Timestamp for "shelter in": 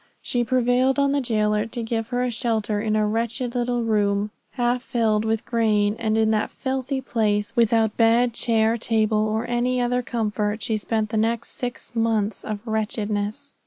2.31-2.95